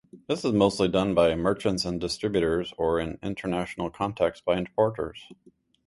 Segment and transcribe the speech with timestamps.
[0.27, 5.27] This is mostly done by merchants or distributors, or in international context by importers.